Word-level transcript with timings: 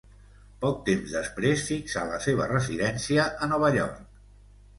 Poc 0.61 0.77
temps 0.87 1.13
després 1.17 1.65
fixà 1.67 2.07
la 2.13 2.17
seva 2.27 2.49
residència 2.53 3.27
a 3.45 3.51
Nova 3.53 3.71
York. 3.79 4.03